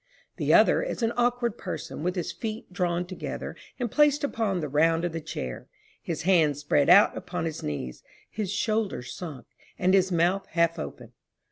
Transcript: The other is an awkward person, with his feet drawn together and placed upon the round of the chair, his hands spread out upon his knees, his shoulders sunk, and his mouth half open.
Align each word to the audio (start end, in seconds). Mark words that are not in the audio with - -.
The 0.37 0.51
other 0.51 0.81
is 0.81 1.03
an 1.03 1.13
awkward 1.15 1.59
person, 1.59 2.01
with 2.01 2.15
his 2.15 2.31
feet 2.31 2.73
drawn 2.73 3.05
together 3.05 3.55
and 3.79 3.91
placed 3.91 4.23
upon 4.23 4.59
the 4.59 4.67
round 4.67 5.05
of 5.05 5.11
the 5.11 5.21
chair, 5.21 5.67
his 6.01 6.23
hands 6.23 6.57
spread 6.61 6.89
out 6.89 7.15
upon 7.15 7.45
his 7.45 7.61
knees, 7.61 8.01
his 8.27 8.51
shoulders 8.51 9.13
sunk, 9.13 9.45
and 9.77 9.93
his 9.93 10.11
mouth 10.11 10.47
half 10.47 10.79
open. 10.79 11.11